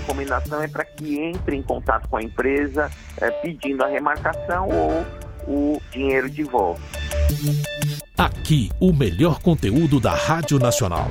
[0.00, 5.06] recomendação é para que entre em contato com a empresa é, pedindo a remarcação ou
[5.46, 6.80] o dinheiro de volta.
[8.16, 11.08] Aqui, o melhor conteúdo da Rádio Nacional.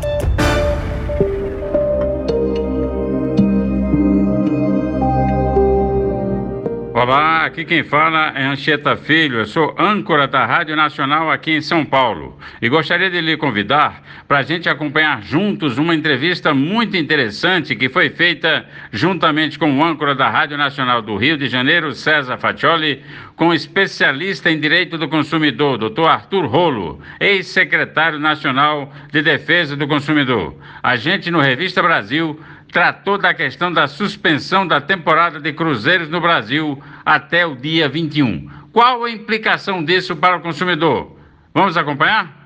[7.02, 11.62] Olá, aqui quem fala é Anchieta Filho, eu sou âncora da Rádio Nacional aqui em
[11.62, 16.98] São Paulo e gostaria de lhe convidar para a gente acompanhar juntos uma entrevista muito
[16.98, 21.96] interessante que foi feita juntamente com o âncora da Rádio Nacional do Rio de Janeiro,
[21.96, 23.02] César Faccioli,
[23.34, 26.06] com o especialista em direito do consumidor, Dr.
[26.06, 30.54] Arthur Rolo, ex-secretário nacional de defesa do consumidor.
[30.84, 32.38] A gente no Revista Brasil
[32.72, 38.50] tratou da questão da suspensão da temporada de cruzeiros no Brasil até o dia 21.
[38.72, 41.18] Qual a implicação disso para o consumidor?
[41.54, 42.39] Vamos acompanhar?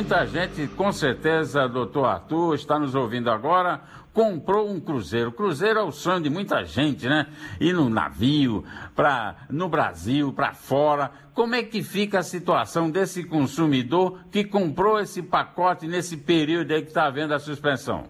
[0.00, 3.82] Muita gente, com certeza, doutor Arthur, está nos ouvindo agora,
[4.14, 5.30] comprou um cruzeiro.
[5.30, 7.26] Cruzeiro é o sonho de muita gente, né?
[7.60, 8.64] Ir no navio,
[8.96, 11.10] pra, no Brasil, para fora.
[11.34, 16.80] Como é que fica a situação desse consumidor que comprou esse pacote nesse período aí
[16.80, 18.04] que está havendo a suspensão?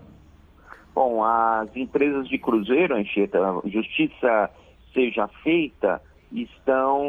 [0.94, 4.48] Bom, as empresas de cruzeiro, Anchieta, justiça
[4.94, 6.00] seja feita,
[6.30, 7.04] estão,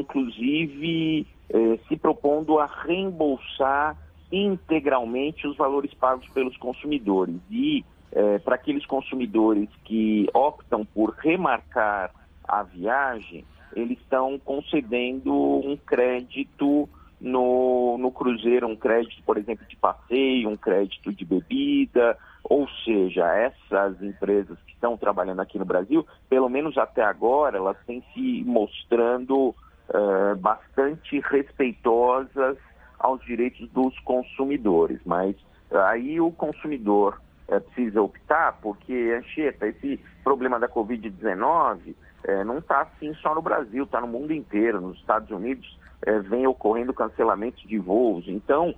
[0.00, 3.94] inclusive, eh, se propondo a reembolsar
[4.32, 7.36] integralmente os valores pagos pelos consumidores.
[7.50, 12.10] E é, para aqueles consumidores que optam por remarcar
[12.44, 13.44] a viagem,
[13.74, 16.88] eles estão concedendo um crédito
[17.20, 23.24] no, no cruzeiro, um crédito, por exemplo, de passeio, um crédito de bebida, ou seja,
[23.36, 28.42] essas empresas que estão trabalhando aqui no Brasil, pelo menos até agora, elas têm se
[28.44, 29.54] mostrando
[29.88, 32.58] uh, bastante respeitosas
[33.02, 35.00] aos direitos dos consumidores.
[35.04, 35.36] Mas
[35.70, 42.82] aí o consumidor é, precisa optar, porque, Anchieta, esse problema da Covid-19 é, não está
[42.82, 44.80] assim só no Brasil, está no mundo inteiro.
[44.80, 48.24] Nos Estados Unidos é, vem ocorrendo cancelamentos de voos.
[48.26, 48.74] Então,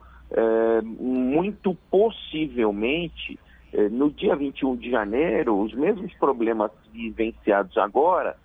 [0.98, 3.38] muito possivelmente,
[3.92, 8.36] no dia 21 de janeiro, os mesmos problemas vivenciados agora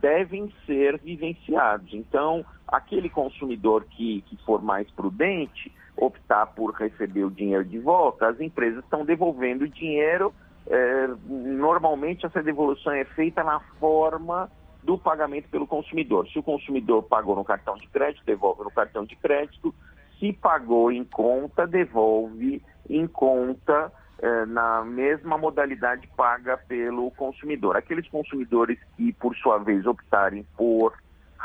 [0.00, 1.92] devem ser vivenciados.
[1.92, 8.28] Então, aquele consumidor que, que for mais prudente, optar por receber o dinheiro de volta,
[8.28, 10.32] as empresas estão devolvendo o dinheiro.
[10.66, 14.50] É, normalmente essa devolução é feita na forma
[14.82, 16.28] do pagamento pelo consumidor.
[16.28, 19.74] Se o consumidor pagou no cartão de crédito, devolve no cartão de crédito.
[20.18, 27.76] Se pagou em conta, devolve em conta é, na mesma modalidade paga pelo consumidor.
[27.76, 30.92] Aqueles consumidores que, por sua vez, optarem por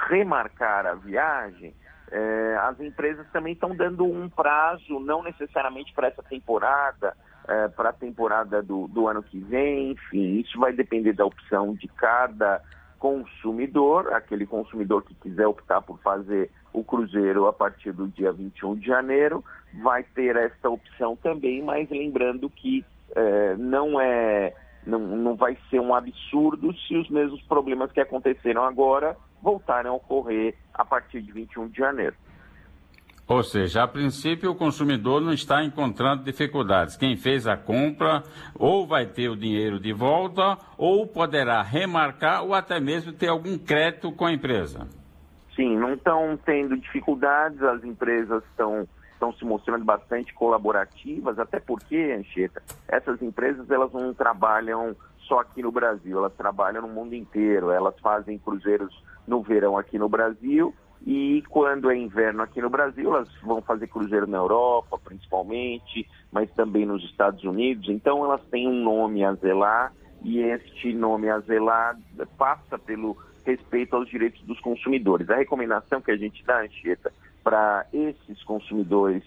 [0.09, 1.73] remarcar a viagem,
[2.11, 7.15] é, as empresas também estão dando um prazo, não necessariamente para essa temporada,
[7.47, 11.73] é, para a temporada do, do ano que vem, enfim, isso vai depender da opção
[11.73, 12.61] de cada
[13.03, 18.75] consumidor, aquele consumidor que quiser optar por fazer o cruzeiro a partir do dia 21
[18.75, 19.43] de janeiro,
[19.83, 24.53] vai ter essa opção também, mas lembrando que é, não é
[24.87, 29.93] não, não vai ser um absurdo se os mesmos problemas que aconteceram agora voltarem a
[29.93, 32.15] ocorrer a partir de 21 de janeiro.
[33.27, 36.97] Ou seja, a princípio o consumidor não está encontrando dificuldades.
[36.97, 38.21] Quem fez a compra
[38.53, 43.57] ou vai ter o dinheiro de volta ou poderá remarcar ou até mesmo ter algum
[43.57, 44.87] crédito com a empresa.
[45.55, 52.13] Sim, não estão tendo dificuldades, as empresas estão estão se mostrando bastante colaborativas, até porque,
[52.19, 57.71] Anchieta, essas empresas elas não trabalham só aqui no Brasil, elas trabalham no mundo inteiro,
[57.71, 58.93] elas fazem cruzeiros
[59.25, 60.75] no verão aqui no Brasil
[61.05, 66.49] e quando é inverno aqui no Brasil, elas vão fazer cruzeiro na Europa, principalmente, mas
[66.51, 67.89] também nos Estados Unidos.
[67.89, 69.91] Então, elas têm um nome a zelar
[70.23, 71.99] e este nome a zelar
[72.37, 75.29] passa pelo respeito aos direitos dos consumidores.
[75.29, 77.11] A recomendação que a gente dá, Anchieta,
[77.43, 79.23] para esses consumidores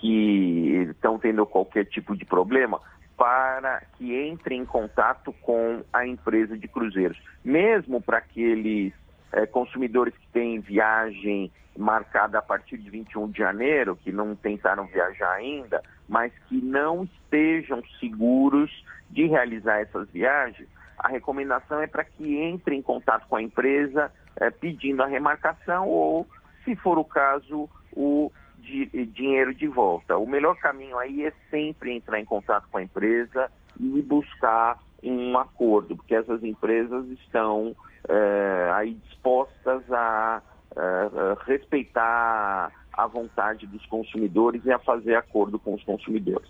[0.00, 2.80] que estão tendo qualquer tipo de problema,
[3.18, 7.18] para que entrem em contato com a empresa de cruzeiros.
[7.44, 8.94] Mesmo para aqueles
[9.32, 14.86] é, consumidores que têm viagem marcada a partir de 21 de janeiro, que não tentaram
[14.86, 22.04] viajar ainda, mas que não estejam seguros de realizar essas viagens, a recomendação é para
[22.04, 26.26] que entrem em contato com a empresa é, pedindo a remarcação ou
[26.64, 30.18] se for o caso, o dinheiro de volta.
[30.18, 35.38] O melhor caminho aí é sempre entrar em contato com a empresa e buscar um
[35.38, 37.74] acordo, porque essas empresas estão
[38.08, 40.42] é, aí dispostas a
[40.76, 46.48] é, respeitar à vontade dos consumidores e a fazer acordo com os consumidores.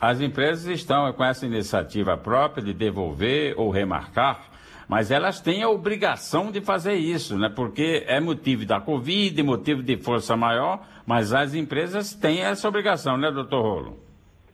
[0.00, 4.48] As empresas estão com essa iniciativa própria de devolver ou remarcar,
[4.88, 7.48] mas elas têm a obrigação de fazer isso, né?
[7.54, 13.18] Porque é motivo da Covid, motivo de força maior, mas as empresas têm essa obrigação,
[13.18, 13.98] né, doutor Rolo?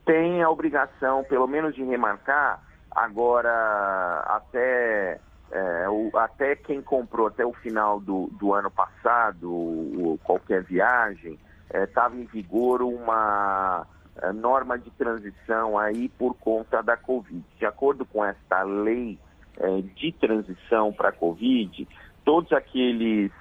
[0.05, 2.61] Tem a obrigação, pelo menos, de remarcar.
[2.91, 5.19] Agora, até
[5.51, 11.39] é, o, até quem comprou até o final do, do ano passado o, qualquer viagem,
[11.73, 13.85] estava é, em vigor uma
[14.21, 17.43] é, norma de transição aí por conta da Covid.
[17.57, 19.17] De acordo com esta lei
[19.57, 21.87] é, de transição para a Covid,
[22.25, 23.31] todos aqueles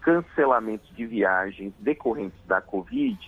[0.00, 3.18] cancelamentos de viagens decorrentes da Covid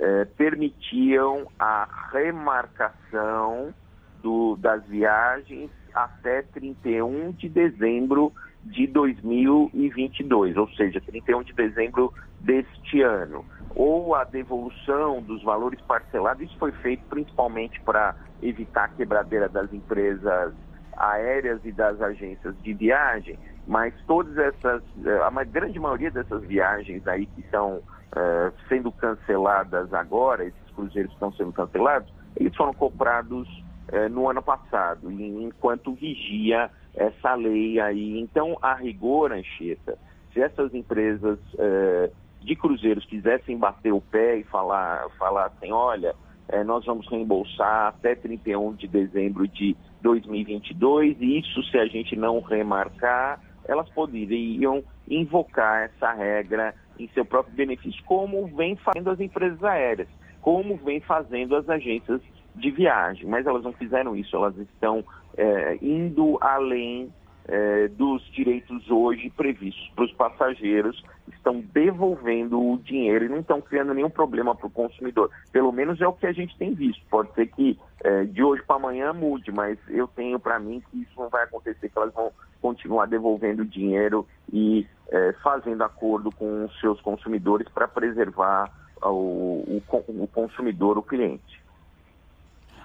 [0.00, 3.74] é, permitiam a remarcação
[4.22, 8.32] do, das viagens até 31 de dezembro
[8.64, 13.44] de 2022, ou seja, 31 de dezembro deste ano.
[13.74, 19.72] Ou a devolução dos valores parcelados, isso foi feito principalmente para evitar a quebradeira das
[19.72, 20.52] empresas
[20.96, 27.06] aéreas e das agências de viagem, mas todas essas, eh, a grande maioria dessas viagens
[27.06, 32.74] aí que estão uh, sendo canceladas agora, esses cruzeiros que estão sendo cancelados, eles foram
[32.74, 33.48] comprados
[33.88, 38.20] eh, no ano passado, enquanto vigia essa lei aí.
[38.20, 39.98] Então, a rigor, Anchieta,
[40.32, 46.14] se essas empresas eh, de cruzeiros quisessem bater o pé e falar, falar assim, olha,
[46.48, 52.16] eh, nós vamos reembolsar até 31 de dezembro de 2022, e isso se a gente
[52.16, 59.20] não remarcar, elas poderiam invocar essa regra em seu próprio benefício, como vem fazendo as
[59.20, 60.08] empresas aéreas,
[60.40, 62.20] como vem fazendo as agências
[62.54, 65.04] de viagem, mas elas não fizeram isso, elas estão
[65.36, 67.12] é, indo além
[67.46, 73.60] é, dos direitos hoje previstos para os passageiros, estão devolvendo o dinheiro e não estão
[73.60, 75.30] criando nenhum problema para o consumidor.
[75.50, 77.04] Pelo menos é o que a gente tem visto.
[77.10, 81.02] Pode ser que é, de hoje para amanhã mude, mas eu tenho para mim que
[81.02, 86.64] isso não vai acontecer, que elas vão continuar devolvendo dinheiro e é, fazendo acordo com
[86.64, 88.70] os seus consumidores para preservar
[89.02, 89.82] o, o,
[90.22, 91.61] o consumidor, o cliente.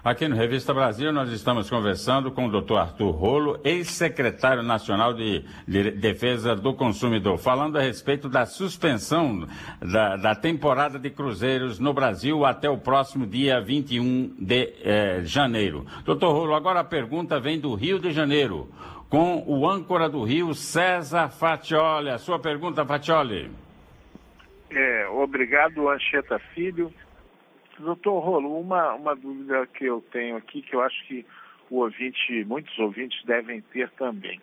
[0.04, 5.44] Aqui no Revista Brasil, nós estamos conversando com o doutor Arthur Rolo, ex-secretário nacional de,
[5.66, 9.48] Defesa do Consumidor, falando a respeito da suspensão
[9.80, 15.84] da, da, temporada de cruzeiros no Brasil até o próximo dia 21 de eh, janeiro.
[16.04, 18.68] Doutor Rolo, agora a pergunta vem do Rio de Janeiro,
[19.10, 22.10] com o âncora do Rio, César Fatioli.
[22.10, 23.50] A sua pergunta, Fatioli.
[24.70, 26.92] É, obrigado, Ancheta Filho.
[27.78, 31.24] Doutor Rolo, uma, uma dúvida que eu tenho aqui, que eu acho que
[31.70, 34.40] o ouvinte, muitos ouvintes devem ter também.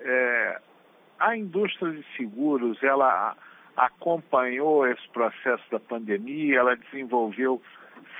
[0.00, 0.60] É,
[1.18, 3.36] a indústria de seguros, ela
[3.76, 7.60] acompanhou esse processo da pandemia, ela desenvolveu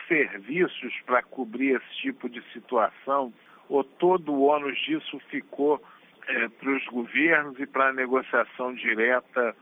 [0.06, 3.32] serviços para cobrir esse tipo de situação,
[3.68, 5.82] ou todo o ônus disso ficou
[6.26, 9.54] é, para os governos e para a negociação direta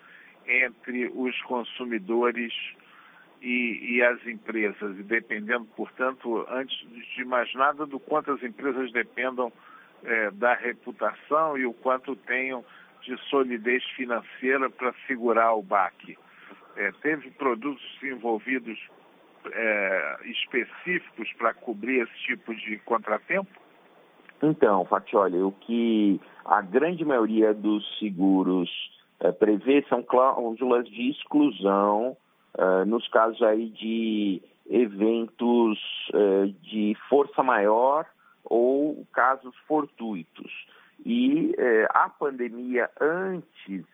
[0.46, 2.52] entre os consumidores
[3.40, 6.76] e, e, as empresas, e dependendo, portanto, antes
[7.14, 9.52] de mais nada, do quanto as empresas dependam
[10.04, 12.64] é, da reputação e o quanto tenham
[13.02, 16.18] de solidez financeira para segurar o baque.
[16.76, 18.78] É, teve produtos envolvidos
[19.52, 23.50] é, específicos para cobrir esse tipo de contratempo?
[24.42, 28.70] Então, Fatioli, o que a grande maioria dos seguros
[29.38, 32.16] prevê são cláusulas de exclusão
[32.86, 35.78] nos casos aí de eventos
[36.12, 38.06] uh, de força maior
[38.44, 40.66] ou casos fortuitos.
[41.04, 43.84] E uh, a pandemia, antes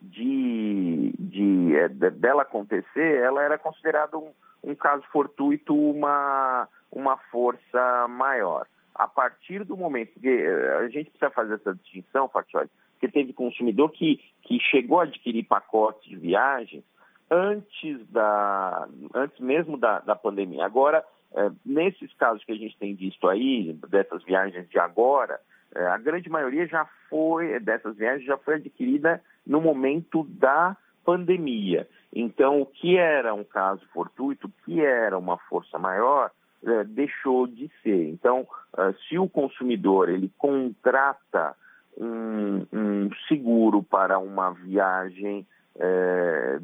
[0.00, 4.30] de, de, é, dela acontecer, ela era considerada um,
[4.62, 8.66] um caso fortuito, uma, uma força maior.
[8.94, 13.90] A partir do momento que a gente precisa fazer essa distinção, Fatioli, porque teve consumidor
[13.90, 16.84] que, que chegou a adquirir pacotes de viagens
[17.34, 20.64] antes, da, antes mesmo da, da pandemia.
[20.64, 25.40] Agora, é, nesses casos que a gente tem visto aí, dessas viagens de agora,
[25.74, 31.88] é, a grande maioria já foi, dessas viagens já foi adquirida no momento da pandemia.
[32.14, 36.30] Então, o que era um caso fortuito, o que era uma força maior,
[36.64, 38.08] é, deixou de ser.
[38.10, 38.46] Então,
[38.78, 41.56] é, se o consumidor ele contrata
[41.98, 45.44] um, um seguro para uma viagem
[45.78, 46.58] é,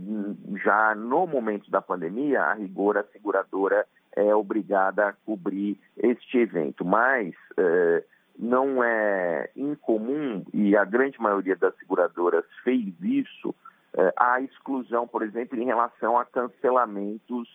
[0.64, 6.85] já no momento da pandemia, a rigor, a seguradora é obrigada a cobrir este evento,
[6.85, 8.05] mas é,
[8.38, 13.55] não é incomum, e a grande maioria das seguradoras fez isso,
[13.97, 17.49] eh, há exclusão, por exemplo, em relação a cancelamentos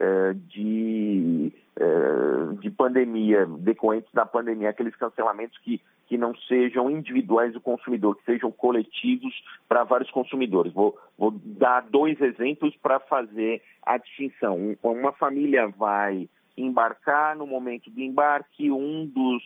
[0.00, 5.80] eh, de, eh, de pandemia, decorrentes da pandemia, aqueles cancelamentos que,
[6.12, 9.32] que não sejam individuais do consumidor, que sejam coletivos
[9.66, 10.70] para vários consumidores.
[10.70, 14.76] Vou, vou dar dois exemplos para fazer a distinção.
[14.82, 19.42] Uma família vai embarcar, no momento do embarque, um dos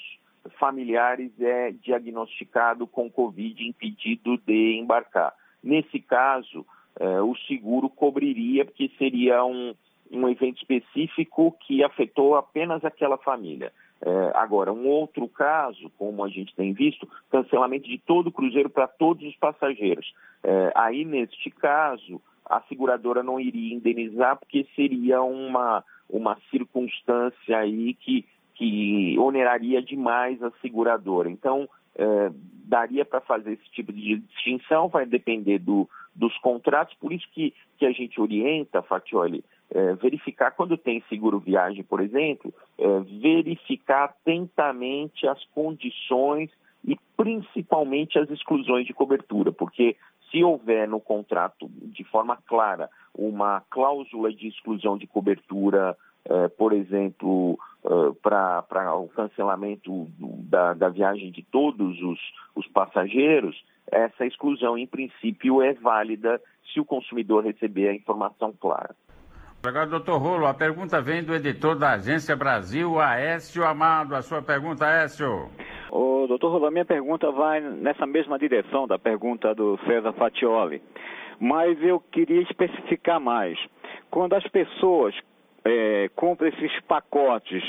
[0.59, 5.33] familiares é diagnosticado com Covid impedido de embarcar.
[5.63, 6.67] Nesse caso,
[6.99, 9.73] eh, o seguro cobriria, porque seria um,
[10.11, 13.73] um evento específico que afetou apenas aquela família.
[14.01, 18.69] É, agora, um outro caso, como a gente tem visto, cancelamento de todo o cruzeiro
[18.69, 20.13] para todos os passageiros.
[20.43, 27.95] É, aí, neste caso, a seguradora não iria indenizar porque seria uma, uma circunstância aí
[27.95, 28.25] que,
[28.55, 31.31] que oneraria demais a seguradora.
[31.31, 32.31] Então, é,
[32.65, 37.55] daria para fazer esse tipo de distinção, vai depender do, dos contratos, por isso que,
[37.79, 44.05] que a gente orienta, Fatioli, é, verificar quando tem seguro viagem, por exemplo, é, verificar
[44.05, 46.51] atentamente as condições
[46.85, 49.97] e principalmente as exclusões de cobertura, porque
[50.31, 56.73] se houver no contrato de forma clara uma cláusula de exclusão de cobertura, é, por
[56.73, 62.21] exemplo, é, para o cancelamento da, da, viagem de todos os,
[62.55, 66.41] os passageiros, essa exclusão, em princípio, é válida
[66.73, 68.95] se o consumidor receber a informação clara.
[69.69, 74.15] Agora, doutor Rolo, a pergunta vem do editor da Agência Brasil, Aécio Amado.
[74.15, 75.51] A sua pergunta, Aécio.
[75.91, 80.81] Ô, doutor Rolo, a minha pergunta vai nessa mesma direção da pergunta do César Fatioli.
[81.41, 83.59] Mas eu queria especificar mais.
[84.09, 85.15] Quando as pessoas
[85.65, 87.63] é, compram esses pacotes,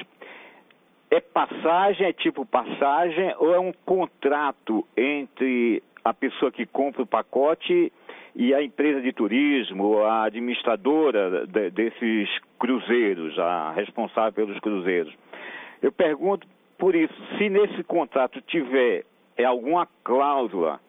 [1.10, 7.08] é passagem, é tipo passagem, ou é um contrato entre a pessoa que compra o
[7.08, 7.92] pacote
[8.38, 12.29] e a empresa de turismo, a administradora de, desses
[12.60, 15.12] cruzeiros, a responsável pelos cruzeiros.
[15.82, 19.03] Eu pergunto por isso, se nesse contrato tiver
[19.36, 20.79] é, alguma cláusula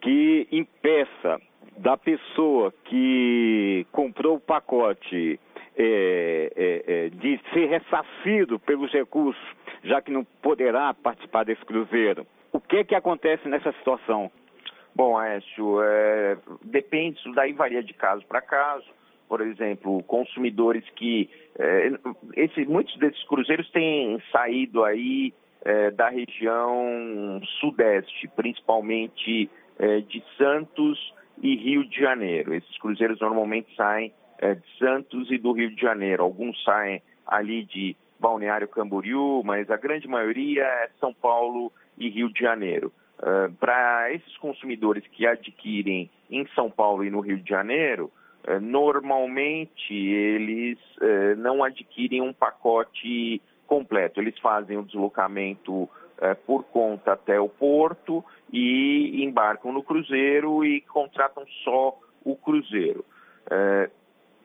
[0.00, 1.38] que impeça
[1.76, 5.38] da pessoa que comprou o pacote
[5.76, 9.44] é, é, é, de ser ressarcido pelos recursos,
[9.82, 12.26] já que não poderá participar desse cruzeiro.
[12.50, 14.30] O que é que acontece nessa situação?
[14.94, 18.86] Bom, Écio, é, depende, isso daí varia de caso para caso.
[19.28, 21.28] Por exemplo, consumidores que.
[21.58, 21.90] É,
[22.36, 25.32] esse, muitos desses cruzeiros têm saído aí
[25.64, 32.54] é, da região sudeste, principalmente é, de Santos e Rio de Janeiro.
[32.54, 36.22] Esses cruzeiros normalmente saem é, de Santos e do Rio de Janeiro.
[36.22, 42.32] Alguns saem ali de Balneário Camboriú, mas a grande maioria é São Paulo e Rio
[42.32, 42.92] de Janeiro.
[43.24, 48.12] Uh, Para esses consumidores que adquirem em São Paulo e no Rio de Janeiro,
[48.46, 54.20] uh, normalmente eles uh, não adquirem um pacote completo.
[54.20, 55.88] Eles fazem o deslocamento
[56.46, 63.04] por conta até o porto e embarcam no cruzeiro e contratam só o cruzeiro.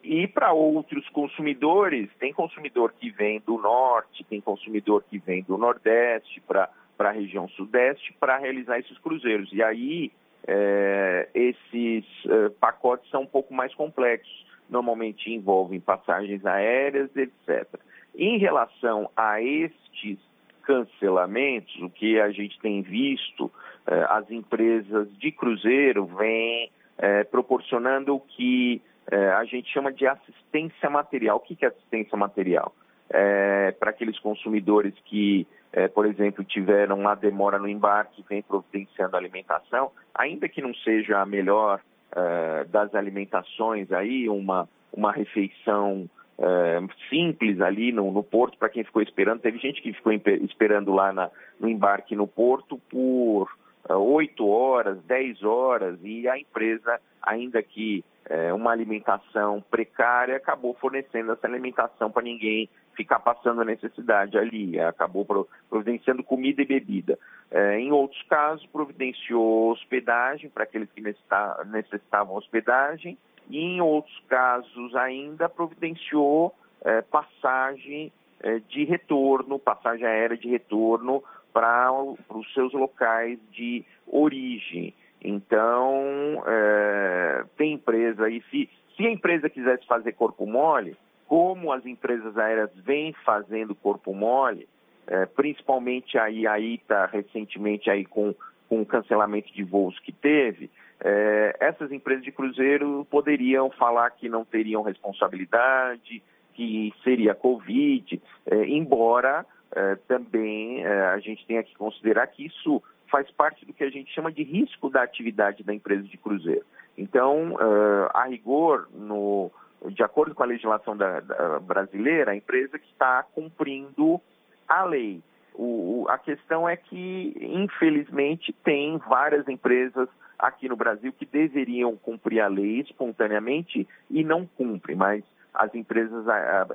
[0.03, 5.59] E para outros consumidores, tem consumidor que vem do norte, tem consumidor que vem do
[5.59, 6.69] nordeste para
[6.99, 9.49] para a região sudeste para realizar esses cruzeiros.
[9.53, 10.11] E aí
[10.45, 17.65] é, esses é, pacotes são um pouco mais complexos, normalmente envolvem passagens aéreas, etc.
[18.13, 20.19] Em relação a estes
[20.63, 23.49] cancelamentos, o que a gente tem visto,
[23.87, 30.05] é, as empresas de cruzeiro vêm é, proporcionando o que é, a gente chama de
[30.05, 31.37] assistência material.
[31.37, 32.75] O que é assistência material?
[33.09, 39.15] É, para aqueles consumidores que é, por exemplo, tiveram uma demora no embarque, vem providenciando
[39.15, 41.79] alimentação, ainda que não seja a melhor
[42.11, 46.09] é, das alimentações aí, uma, uma refeição
[46.39, 49.41] é, simples ali no, no porto para quem ficou esperando.
[49.41, 53.49] Teve gente que ficou esperando lá na, no embarque no porto por
[53.87, 60.73] é, oito horas, dez horas, e a empresa, ainda que é, uma alimentação precária, acabou
[60.75, 65.25] fornecendo essa alimentação para ninguém ficar passando necessidade ali, acabou
[65.69, 67.17] providenciando comida e bebida.
[67.49, 73.17] É, em outros casos, providenciou hospedagem para aqueles que necessitavam hospedagem,
[73.49, 76.53] e em outros casos ainda providenciou
[76.83, 84.93] é, passagem é, de retorno, passagem aérea de retorno para os seus locais de origem.
[85.23, 90.97] Então, é, tem empresa aí, se, se a empresa quisesse fazer corpo mole,
[91.29, 94.67] como as empresas aéreas vêm fazendo corpo mole,
[95.05, 98.33] é, principalmente aí a ITA recentemente aí com,
[98.67, 104.27] com o cancelamento de voos que teve, é, essas empresas de cruzeiro poderiam falar que
[104.27, 106.23] não teriam responsabilidade,
[106.55, 112.81] que seria Covid, é, embora é, também é, a gente tenha que considerar que isso
[113.07, 116.65] faz parte do que a gente chama de risco da atividade da empresa de cruzeiro.
[116.97, 119.51] Então, é, a rigor, no,
[119.87, 124.19] de acordo com a legislação da, da brasileira, a empresa que está cumprindo
[124.67, 125.21] a lei.
[125.53, 130.07] O, a questão é que, infelizmente, tem várias empresas
[130.37, 136.25] aqui no Brasil que deveriam cumprir a lei espontaneamente e não cumprem, mas as empresas,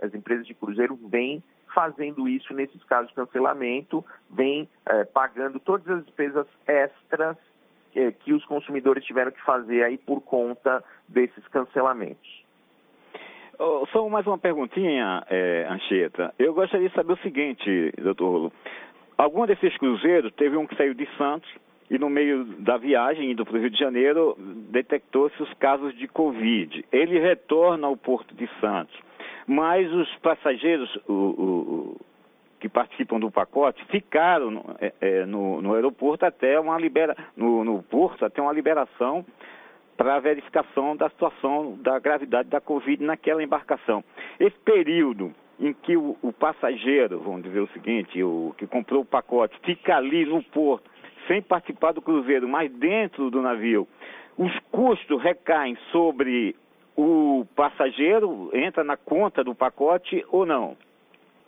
[0.02, 1.42] as empresas de cruzeiro vêm
[1.74, 7.36] fazendo isso nesses casos de cancelamento, vêm eh, pagando todas as despesas extras
[7.94, 12.43] eh, que os consumidores tiveram que fazer aí por conta desses cancelamentos.
[13.58, 16.34] Oh, só mais uma perguntinha, é, Anchieta.
[16.38, 18.52] Eu gostaria de saber o seguinte, doutor Rolo.
[19.16, 21.48] Algum desses cruzeiros, teve um que saiu de Santos
[21.90, 24.36] e no meio da viagem, indo para o Rio de Janeiro,
[24.70, 26.84] detectou-se os casos de Covid.
[26.90, 28.98] Ele retorna ao Porto de Santos,
[29.46, 31.96] mas os passageiros o, o,
[32.58, 37.62] que participam do pacote ficaram no, é, é no, no aeroporto até uma libera, no,
[37.62, 39.24] no porto até uma liberação
[39.96, 44.02] para a verificação da situação da gravidade da Covid naquela embarcação.
[44.38, 49.06] Esse período em que o, o, passageiro, vamos dizer o seguinte, o que comprou o
[49.06, 50.90] pacote, fica ali no porto,
[51.28, 53.86] sem participar do cruzeiro, mas dentro do navio,
[54.36, 56.56] os custos recaem sobre
[56.96, 60.76] o passageiro, entra na conta do pacote ou não?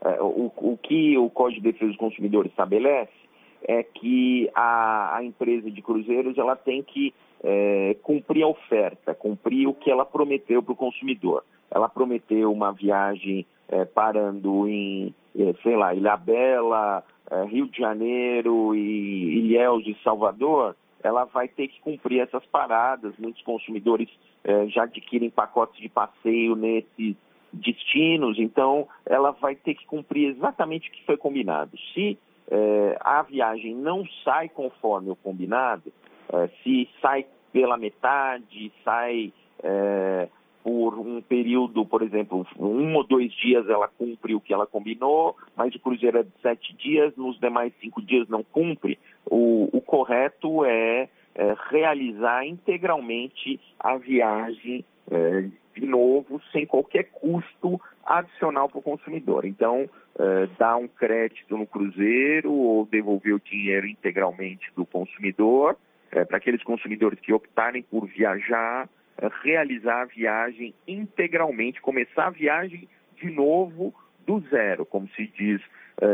[0.04, 3.25] É, o, o, que o Código de Defesa do Consumidor estabelece
[3.66, 9.66] é que a, a empresa de cruzeiros ela tem que é, cumprir a oferta, cumprir
[9.66, 11.44] o que ela prometeu para o consumidor.
[11.70, 18.74] Ela prometeu uma viagem é, parando em, é, sei lá, Ilhabela, é, Rio de Janeiro
[18.74, 23.14] e Ilhéus de Salvador, ela vai ter que cumprir essas paradas.
[23.18, 24.08] Muitos consumidores
[24.44, 27.16] é, já adquirem pacotes de passeio nesses
[27.52, 31.76] destinos, então ela vai ter que cumprir exatamente o que foi combinado.
[31.94, 32.18] Se
[32.50, 35.92] é, a viagem não sai conforme o combinado,
[36.32, 39.32] é, se sai pela metade, sai
[39.62, 40.28] é,
[40.62, 45.36] por um período, por exemplo, um ou dois dias ela cumpre o que ela combinou,
[45.56, 49.80] mas o cruzeiro é de sete dias, nos demais cinco dias não cumpre, o, o
[49.80, 58.78] correto é, é, realizar integralmente a viagem é, de novo, sem qualquer custo adicional para
[58.78, 59.44] o consumidor.
[59.44, 65.76] Então, é, dar um crédito no cruzeiro ou devolver o dinheiro integralmente do consumidor
[66.10, 72.30] é, para aqueles consumidores que optarem por viajar, é, realizar a viagem integralmente, começar a
[72.30, 73.94] viagem de novo
[74.26, 75.60] do zero, como se diz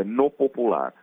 [0.05, 0.93] no popular.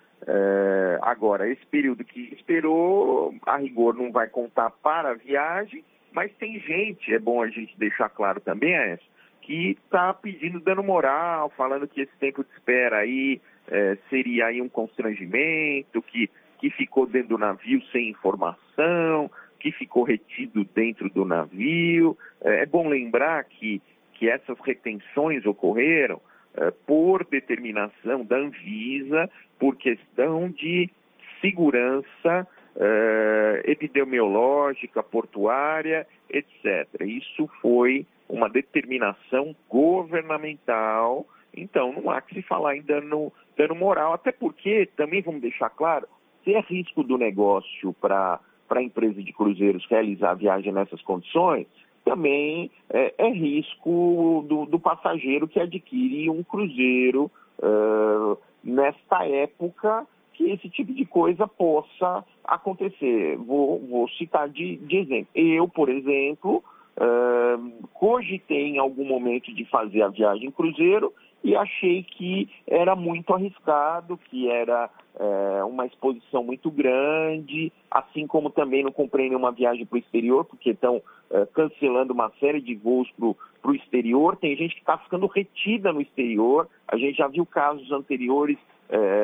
[1.03, 6.59] Agora, esse período que esperou, a rigor não vai contar para a viagem, mas tem
[6.61, 8.99] gente, é bom a gente deixar claro também, é,
[9.43, 14.61] que está pedindo dano moral, falando que esse tempo de espera aí é, seria aí
[14.61, 21.25] um constrangimento, que que ficou dentro do navio sem informação, que ficou retido dentro do
[21.25, 22.17] navio.
[22.43, 23.81] É, é bom lembrar que,
[24.13, 26.21] que essas retenções ocorreram
[26.55, 30.91] é, por determinação da Anvisa, por questão de
[31.41, 36.89] segurança é, epidemiológica, portuária, etc.
[37.01, 44.13] Isso foi uma determinação governamental, então não há que se falar em dano, dano moral,
[44.13, 46.07] até porque, também vamos deixar claro,
[46.45, 51.67] se é risco do negócio para a empresa de cruzeiros realizar a viagem nessas condições,
[52.05, 60.07] também é, é risco do, do, passageiro que adquire um cruzeiro uh, nesta época
[60.41, 63.37] que esse tipo de coisa possa acontecer.
[63.37, 65.29] Vou, vou citar de, de, exemplo.
[65.35, 66.65] Eu, por exemplo,
[66.97, 71.13] uh, cogitei em algum momento de fazer a viagem em cruzeiro
[71.45, 78.51] e achei que era muito arriscado, que era é, uma exposição muito grande, assim como
[78.51, 81.01] também não comprei nenhuma viagem para o exterior, porque estão
[81.31, 84.37] é, cancelando uma série de voos para o exterior.
[84.37, 86.69] Tem gente que está ficando retida no exterior.
[86.87, 88.59] A gente já viu casos anteriores,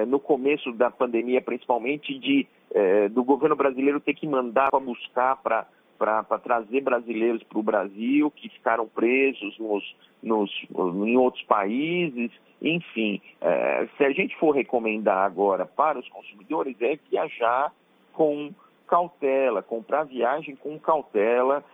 [0.06, 5.36] no começo da pandemia, principalmente, de é, do governo brasileiro ter que mandar para buscar
[5.36, 5.66] para
[5.98, 12.30] para trazer brasileiros para o Brasil que ficaram presos nos, nos, em outros países.
[12.60, 17.72] Enfim, é, se a gente for recomendar agora para os consumidores, é viajar
[18.12, 18.52] com
[18.86, 21.64] cautela, comprar viagem com cautela,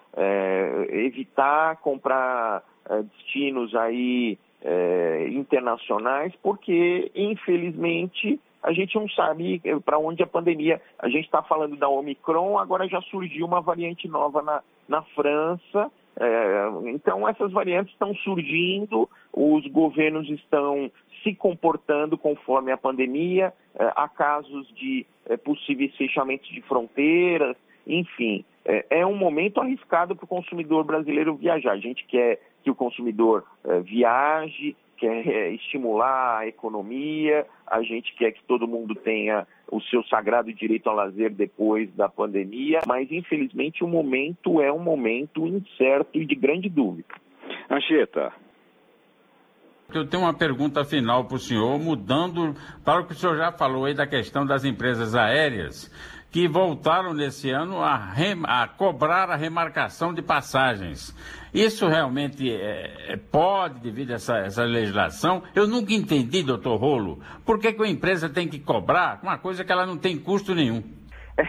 [0.88, 2.62] evitar comprar
[3.16, 10.80] destinos aí é, internacionais, porque infelizmente a gente não sabe eh, para onde a pandemia.
[10.98, 15.90] A gente está falando da Omicron, agora já surgiu uma variante nova na, na França.
[16.14, 20.90] É, então, essas variantes estão surgindo, os governos estão
[21.24, 28.44] se comportando conforme a pandemia, é, há casos de é, possíveis fechamentos de fronteiras, enfim.
[28.64, 31.72] É, é um momento arriscado para o consumidor brasileiro viajar.
[31.72, 38.14] A gente quer que o consumidor é, viaje, quer é, estimular a economia, a gente
[38.14, 43.10] quer que todo mundo tenha o seu sagrado direito ao lazer depois da pandemia, mas
[43.10, 47.14] infelizmente o momento é um momento incerto e de grande dúvida.
[47.68, 48.32] Anchieta.
[49.92, 53.52] Eu tenho uma pergunta final para o senhor, mudando para o que o senhor já
[53.52, 55.90] falou aí da questão das empresas aéreas
[56.32, 58.14] que voltaram nesse ano a,
[58.44, 61.14] a cobrar a remarcação de passagens.
[61.52, 65.42] Isso realmente é, é, pode, devido a essa, essa, legislação?
[65.54, 69.62] Eu nunca entendi, doutor Rolo, por que, que a empresa tem que cobrar uma coisa
[69.62, 70.82] que ela não tem custo nenhum?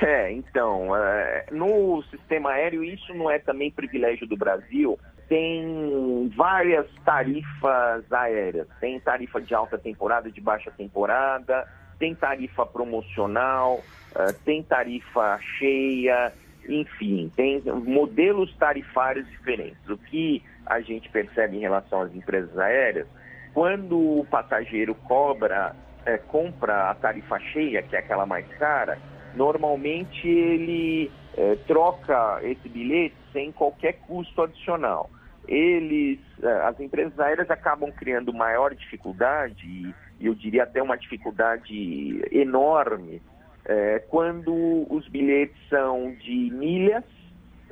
[0.02, 4.98] É, então, é, no sistema aéreo isso não é também privilégio do Brasil.
[5.28, 8.66] Tem várias tarifas aéreas.
[8.80, 11.68] Tem tarifa de alta temporada, de baixa temporada,
[12.00, 13.82] tem tarifa promocional,
[14.16, 16.34] uh, tem tarifa cheia,
[16.68, 19.78] enfim, tem modelos tarifários diferentes.
[19.90, 23.08] O que a gente percebe em relação às empresas aéreas,
[23.54, 28.98] quando o passageiro cobra, é, compra a tarifa cheia, que é aquela mais cara,
[29.36, 35.10] normalmente ele é, troca esse bilhete sem qualquer custo adicional.
[35.46, 36.20] Eles,
[36.64, 43.22] as empresas aéreas acabam criando maior dificuldade eu diria até uma dificuldade enorme,
[43.66, 47.04] é, quando os bilhetes são de milhas,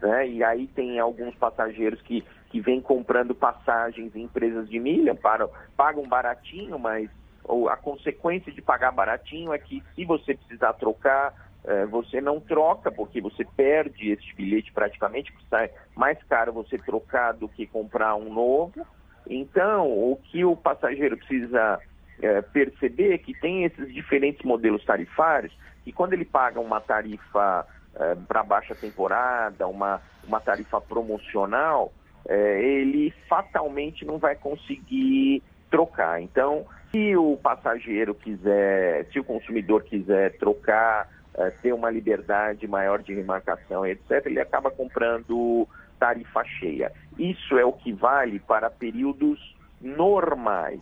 [0.02, 5.14] né, e aí tem alguns passageiros que, que vêm comprando passagens em empresas de milha,
[5.14, 7.10] para, pagam baratinho, mas
[7.44, 12.40] ou a consequência de pagar baratinho é que se você precisar trocar, é, você não
[12.40, 17.66] troca, porque você perde esse bilhete praticamente, porque sai mais caro você trocar do que
[17.68, 18.86] comprar um novo.
[19.28, 21.80] Então, o que o passageiro precisa
[22.22, 25.54] é, perceber que tem esses diferentes modelos tarifários
[25.86, 31.92] e quando ele paga uma tarifa é, para baixa temporada, uma, uma tarifa promocional,
[32.28, 36.22] é, ele fatalmente não vai conseguir trocar.
[36.22, 43.02] Então, se o passageiro quiser, se o consumidor quiser trocar, é, ter uma liberdade maior
[43.02, 45.68] de remarcação, etc., ele acaba comprando
[46.00, 46.92] tarifa cheia.
[47.18, 50.80] Isso é o que vale para períodos normais.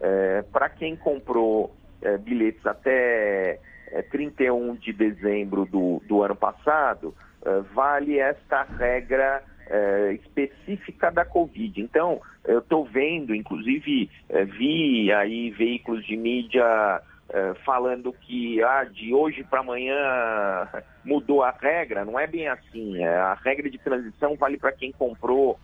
[0.00, 7.14] É, Para quem comprou é, bilhetes até é, 31 de dezembro do, do ano passado,
[7.44, 11.80] é, vale esta regra é, específica da Covid.
[11.80, 17.00] Então, eu estou vendo, inclusive é, vi aí veículos de mídia
[17.64, 19.96] falando que ah, de hoje para amanhã
[21.02, 22.04] mudou a regra.
[22.04, 23.02] Não é bem assim.
[23.02, 25.58] A regra de transição vale para quem comprou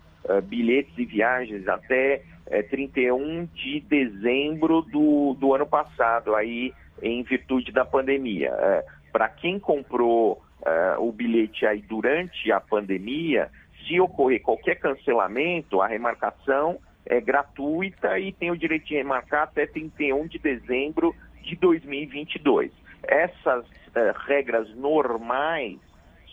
[0.44, 7.72] bilhetes e viagens até é, 31 de dezembro do, do ano passado, aí em virtude
[7.72, 8.50] da pandemia.
[8.50, 13.48] É, Para quem comprou é, o bilhete aí durante a pandemia,
[13.86, 19.66] se ocorrer qualquer cancelamento, a remarcação é gratuita e tem o direito de remarcar até
[19.66, 22.70] 31 de dezembro de 2022.
[23.02, 25.78] Essas é, regras normais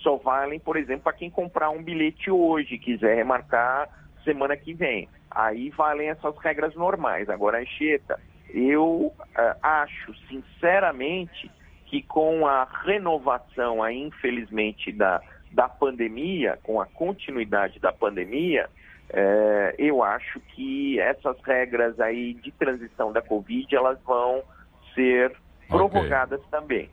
[0.02, 3.90] só valem, por exemplo, para quem comprar um bilhete hoje e quiser remarcar
[4.24, 5.08] semana que vem.
[5.30, 7.30] Aí valem essas regras normais.
[7.30, 11.52] Agora, Anchieta, eu uh, acho sinceramente
[11.86, 18.70] que com a renovação, aí, infelizmente, da, da pandemia, com a continuidade da pandemia,
[19.10, 24.44] eh, eu acho que essas regras aí de transição da Covid, elas vão
[24.94, 25.34] ser
[25.70, 26.52] prorrogadas okay.
[26.52, 26.90] também.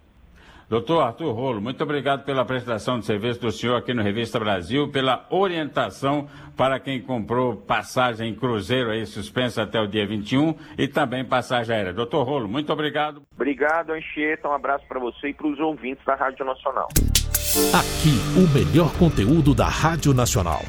[0.68, 4.88] Doutor Arthur Rolo, muito obrigado pela prestação de serviço do senhor aqui no Revista Brasil,
[4.90, 10.88] pela orientação para quem comprou passagem em cruzeiro aí suspensa até o dia 21 e
[10.88, 11.92] também passagem aérea.
[11.92, 13.22] Doutor Rolo, muito obrigado.
[13.34, 14.48] Obrigado, Anchieta.
[14.48, 16.88] Um abraço para você e para os ouvintes da Rádio Nacional.
[17.72, 20.62] Aqui, o melhor conteúdo da Rádio Nacional.